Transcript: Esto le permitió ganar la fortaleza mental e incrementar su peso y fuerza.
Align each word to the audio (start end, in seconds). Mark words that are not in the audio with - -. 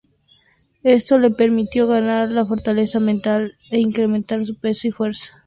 Esto 0.81 1.19
le 1.19 1.29
permitió 1.29 1.85
ganar 1.85 2.31
la 2.31 2.43
fortaleza 2.43 2.99
mental 2.99 3.55
e 3.69 3.77
incrementar 3.77 4.43
su 4.47 4.59
peso 4.59 4.87
y 4.87 4.91
fuerza. 4.91 5.39